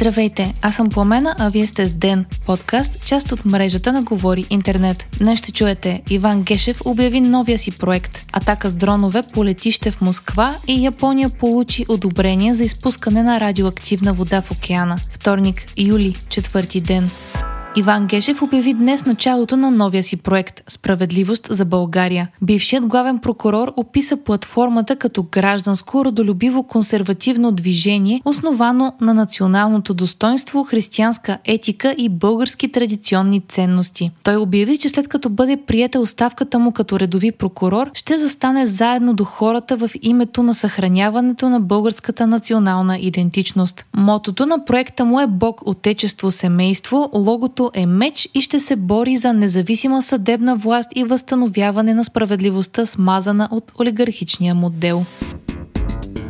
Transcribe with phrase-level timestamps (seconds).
[0.00, 4.46] Здравейте, аз съм Пламена, а вие сте с Ден, подкаст, част от мрежата на Говори
[4.50, 5.06] Интернет.
[5.18, 10.00] Днес ще чуете Иван Гешев обяви новия си проект Атака с дронове по летище в
[10.00, 14.96] Москва и Япония получи одобрение за изпускане на радиоактивна вода в океана.
[15.10, 17.10] Вторник, юли, четвърти ден.
[17.76, 22.28] Иван Гешев обяви днес началото на новия си проект Справедливост за България.
[22.42, 31.38] Бившият главен прокурор описа платформата като гражданско, родолюбиво консервативно движение, основано на националното достоинство, християнска
[31.44, 34.10] етика и български традиционни ценности.
[34.22, 39.14] Той обяви, че след като бъде приета оставката му като редови прокурор, ще застане заедно
[39.14, 43.84] до хората в името на съхраняването на българската национална идентичност.
[43.96, 48.76] Мотото на проекта му е Бог, Отечество, Семейство, логото което е меч и ще се
[48.76, 55.04] бори за независима съдебна власт и възстановяване на справедливостта, смазана от олигархичния модел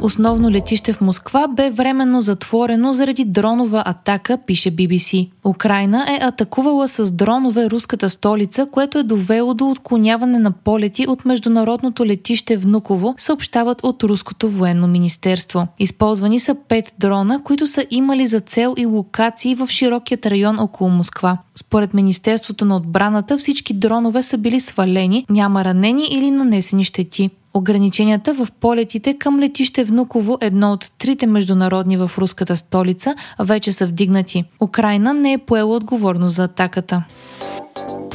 [0.00, 5.28] основно летище в Москва бе временно затворено заради дронова атака, пише BBC.
[5.44, 11.24] Украина е атакувала с дронове руската столица, което е довело до отклоняване на полети от
[11.24, 15.66] международното летище Внуково, съобщават от Руското военно министерство.
[15.78, 20.90] Използвани са пет дрона, които са имали за цел и локации в широкият район около
[20.90, 21.38] Москва.
[21.70, 27.30] Според Министерството на отбраната всички дронове са били свалени, няма ранени или нанесени щети.
[27.54, 33.86] Ограниченията в полетите към летище Внуково, едно от трите международни в руската столица, вече са
[33.86, 34.44] вдигнати.
[34.60, 37.02] Украина не е поела отговорност за атаката.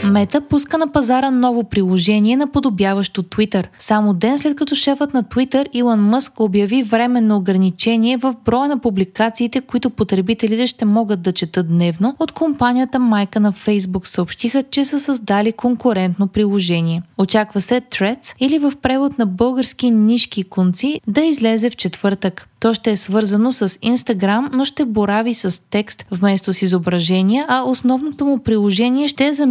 [0.05, 3.65] Мета пуска на пазара ново приложение, наподобяващо Twitter.
[3.79, 8.79] Само ден след като шефът на Twitter Илон Мъск обяви временно ограничение в броя на
[8.79, 14.85] публикациите, които потребителите ще могат да четат дневно, от компанията майка на Facebook съобщиха, че
[14.85, 17.01] са създали конкурентно приложение.
[17.17, 22.47] Очаква се Threads или в превод на български нишки конци да излезе в четвъртък.
[22.59, 27.63] То ще е свързано с Instagram, но ще борави с текст вместо с изображения, а
[27.63, 29.45] основното му приложение ще е за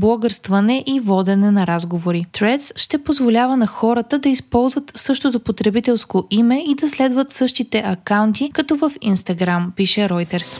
[0.00, 2.26] микроблогърстване и водене на разговори.
[2.32, 8.50] Threads ще позволява на хората да използват същото потребителско име и да следват същите акаунти,
[8.52, 10.58] като в Instagram, пише Reuters.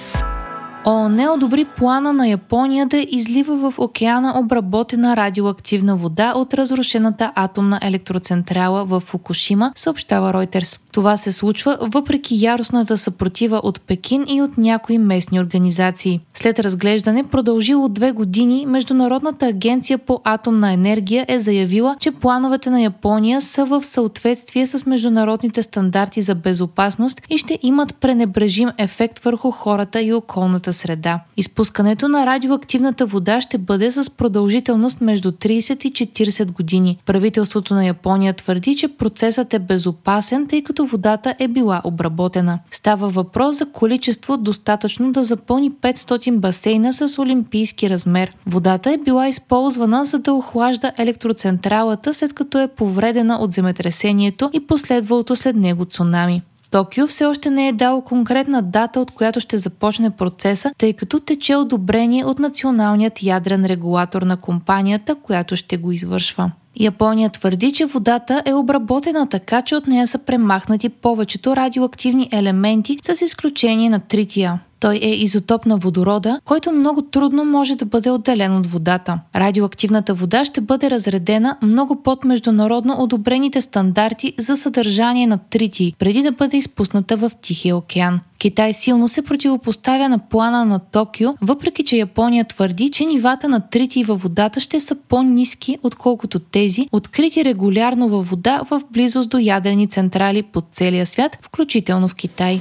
[0.84, 7.78] ООН одобри плана на Япония да излива в океана обработена радиоактивна вода от разрушената атомна
[7.82, 10.80] електроцентрала в Фукушима, съобщава Reuters.
[10.92, 16.20] Това се случва въпреки яростната съпротива от Пекин и от някои местни организации.
[16.34, 22.82] След разглеждане, продължило две години, Международната агенция по атомна енергия е заявила, че плановете на
[22.82, 29.50] Япония са в съответствие с международните стандарти за безопасност и ще имат пренебрежим ефект върху
[29.50, 31.20] хората и околната околната среда.
[31.36, 36.98] Изпускането на радиоактивната вода ще бъде с продължителност между 30 и 40 години.
[37.06, 42.58] Правителството на Япония твърди, че процесът е безопасен, тъй като водата е била обработена.
[42.70, 48.32] Става въпрос за количество достатъчно да запълни 500 басейна с олимпийски размер.
[48.46, 54.66] Водата е била използвана за да охлажда електроцентралата, след като е повредена от земетресението и
[54.66, 56.42] последвалото след него цунами.
[56.70, 61.20] Токио все още не е дал конкретна дата, от която ще започне процеса, тъй като
[61.20, 66.50] тече одобрение от националният ядрен регулатор на компанията, която ще го извършва.
[66.80, 72.98] Япония твърди, че водата е обработена така, че от нея са премахнати повечето радиоактивни елементи,
[73.02, 74.60] с изключение на трития.
[74.80, 79.20] Той е изотоп на водорода, който много трудно може да бъде отделен от водата.
[79.36, 86.22] Радиоактивната вода ще бъде разредена много под международно одобрените стандарти за съдържание на трити, преди
[86.22, 88.20] да бъде изпусната в Тихия океан.
[88.38, 93.60] Китай силно се противопоставя на плана на Токио, въпреки че Япония твърди, че нивата на
[93.60, 99.38] трити във водата ще са по-низки, отколкото тези, открити регулярно във вода в близост до
[99.38, 102.60] ядрени централи по целия свят, включително в Китай.